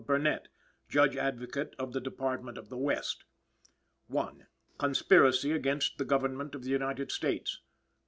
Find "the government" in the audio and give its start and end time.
5.99-6.55